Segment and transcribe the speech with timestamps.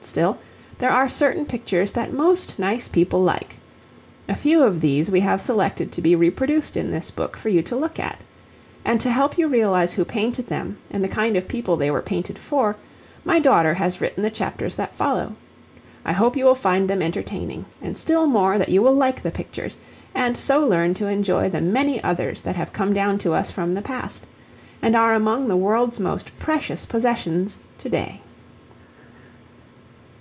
[0.00, 0.36] Still
[0.78, 3.56] there are certain pictures that most nice people like.
[4.28, 7.62] A few of these we have selected to be reproduced in this book for you
[7.62, 8.20] to look at.
[8.84, 12.02] And to help you realize who painted them and the kind of people they were
[12.02, 12.76] painted for,
[13.24, 15.34] my daughter has written the chapters that follow.
[16.04, 19.32] I hope you will find them entertaining, and still more that you will like the
[19.32, 19.78] pictures,
[20.14, 23.72] and so learn to enjoy the many others that have come down to us from
[23.72, 24.26] the past,
[24.82, 28.20] and are among the world's most precious possessions to day.